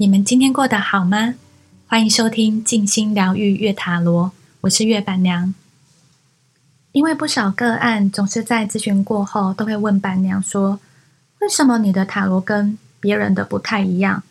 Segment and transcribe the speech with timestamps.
[0.00, 1.34] 你们今天过得好吗？
[1.86, 4.32] 欢迎收听静心疗愈月塔罗，
[4.62, 5.54] 我是月板娘。
[6.92, 10.80] 因为不少个案总是在咨询过后都会问板娘说
[11.42, 14.22] ：“为什么你的塔罗跟别人的不太一样？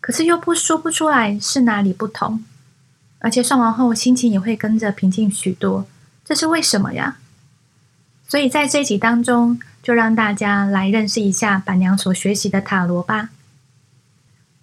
[0.00, 2.44] 可是又不说不出来是哪里不同，
[3.18, 5.88] 而且算完后心情也会跟着平静许多，
[6.24, 7.16] 这是为什么呀？”
[8.28, 13.30] 所以在这一集当中，就让大家来认识一下板娘所学习的塔罗吧。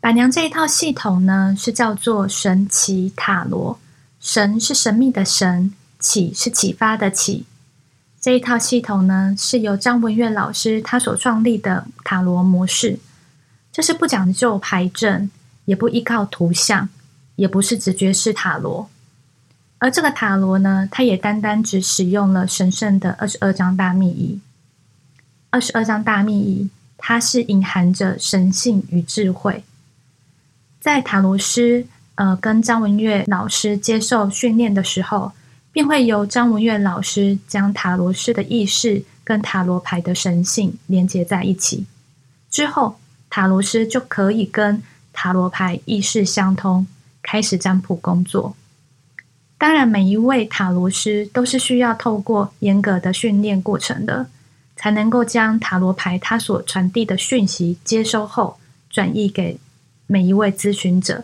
[0.03, 3.79] 板娘这一套系统呢，是叫做神奇塔罗。
[4.19, 7.45] 神是神秘的神，启是启发的启。
[8.19, 12.99] 这一套系统呢，是由张文月老师他所创立的塔罗模式。
[13.71, 15.31] 这是不讲究牌阵，
[15.63, 16.89] 也不依靠图像，
[17.37, 18.89] 也不是直觉式塔罗。
[19.77, 24.41] 而这个塔罗呢，它也单单只使用了神圣的二十二张大秘仪。
[25.49, 29.63] 二十二张大秘仪，它是隐含着神性与智慧。
[30.83, 35.31] 在塔罗师呃跟张文月老师接受训练的时候，
[35.71, 41.85] 便会由张文月老师将塔罗师的意识跟塔罗牌的神性连接在一起，
[42.51, 42.97] 之后
[43.29, 46.85] 塔罗师就可以跟塔罗牌意识相通，
[47.21, 48.53] 开始占卜工作。
[49.57, 54.27] 当然，每一位塔罗师都是需要透过严格的训练过程的，
[54.75, 58.57] 才能够将塔罗牌它所传递的讯息接收后
[58.89, 59.57] 转译给。
[60.13, 61.23] 每一位咨询者，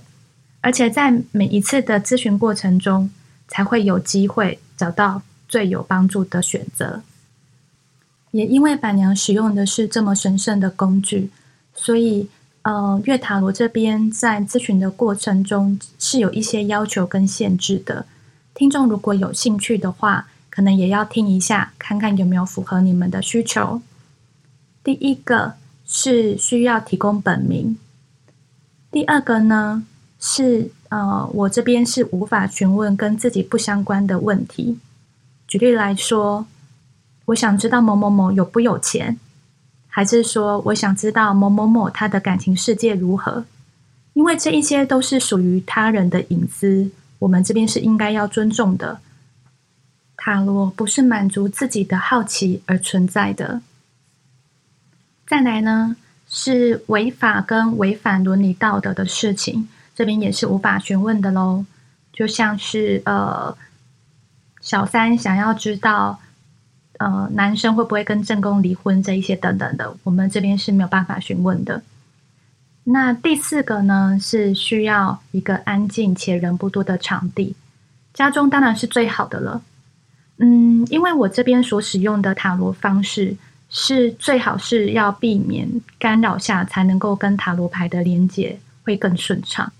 [0.61, 3.11] 而且在每一次的咨询过程中，
[3.47, 7.03] 才会有机会找到最有帮助的选择。
[8.31, 11.29] 也因为板娘使用的是这么神圣的工具，
[11.75, 12.27] 所以
[12.63, 18.07] 呃，月塔罗这边在咨询的过程中是有一些要求跟限制的。
[18.55, 23.83] 听众如果有兴趣的话，可能也要听一下，看看有没有符合你们的需求。
[24.83, 25.53] 第一个
[25.85, 27.77] 是需要提供本名。
[28.91, 29.85] 第二个呢
[30.19, 34.79] 是呃，我这边是无法询问跟自己不相关的问题。
[35.47, 36.47] 举例来说，
[37.25, 39.19] 我想知道某某某有不有钱，
[39.87, 43.45] 还是说我想知道某某某他的感情世界如何？
[44.13, 46.89] 因为这一些都是属于他人的隐私，
[47.19, 48.99] 我们这边是应该要尊重的。
[50.17, 53.61] 塔罗不是满足自己的好奇而存在的。
[55.25, 55.95] 再来呢？
[56.31, 61.65] 是违法跟违反伦理道德的事情，这边也是无法询问的喽。
[62.13, 63.57] 就像是呃，
[64.61, 66.19] 小三想要知道
[66.99, 71.81] 呃男生会不会跟正宫离婚这一些等等的，我们这边是没有办法询问的。
[72.83, 77.55] 那第四个呢，是需要一个安静且人不多的场地，
[78.13, 79.63] 家中当然是最好的了。
[80.37, 83.35] 嗯，因为我这边所使用的塔罗方式。
[83.69, 85.69] 是最好是要避免
[85.99, 89.71] 干扰下，才能够跟塔罗牌的连接会更顺畅。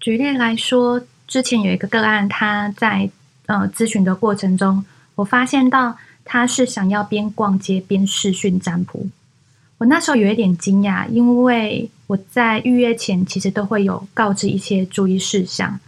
[0.00, 3.10] 举例来说，之前有一个个案，他在
[3.46, 9.06] 呃咨询的过程中，我发现到他是想要边逛街边视讯占卜。
[9.76, 15.78] 我那时候有一点惊讶，因为我在预约前其实都会有告知一些注意事项。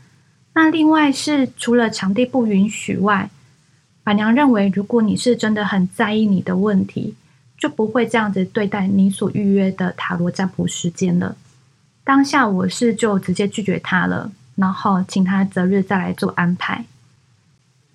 [0.54, 3.30] 那另外是除了场地不允许外，
[4.04, 7.14] 板娘认为，如果你是真的很在意你的问题，
[7.56, 11.36] 就不会这样子对待你所预约的塔罗占卜时间了。
[12.02, 16.84] 当下我是就直接拒绝他了，然后请他择日再来做安排。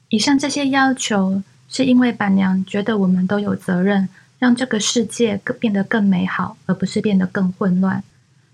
[0.07, 4.07] 以上这些要求，是因为板娘觉得我们都有责任
[4.39, 8.01] 让这个世界更变得更美好，而不是变得更混乱。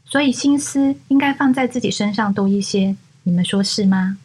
[0.06, 4.18] 所以心思应该放在自己身上多一些，你们说是吗？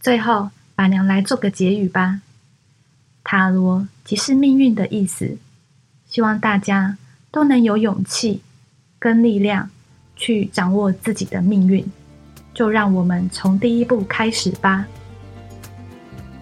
[0.00, 2.22] 最后，板娘来做个结语吧。
[3.22, 5.36] 塔罗即是命运的意思，
[6.08, 6.96] 希望大家
[7.30, 8.42] 都能有勇气
[8.98, 9.70] 跟力量
[10.16, 11.84] 去掌握自己的命运。
[12.52, 14.84] 就让我们从第一步开始吧。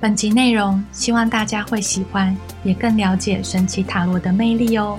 [0.00, 2.34] 本集内容希望大家会喜欢，
[2.64, 4.98] 也更了解神奇塔罗的魅力哦。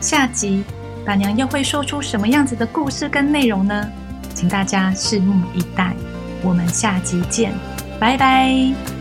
[0.00, 0.62] 下集
[1.04, 3.90] 板娘又会说出什么样子的故事跟内容呢？
[4.34, 5.94] 请大家拭目以待。
[6.42, 7.52] 我们下集见，
[7.98, 8.95] 拜拜。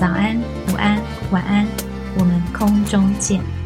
[0.00, 0.34] 早安，
[0.72, 0.98] 午安，
[1.30, 1.66] 晚安，
[2.16, 3.59] 我们空中见。